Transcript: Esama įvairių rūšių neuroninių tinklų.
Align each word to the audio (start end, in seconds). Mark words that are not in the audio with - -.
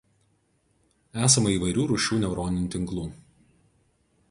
Esama 1.27 1.51
įvairių 1.57 1.85
rūšių 1.93 2.19
neuroninių 2.25 2.73
tinklų. 2.77 3.07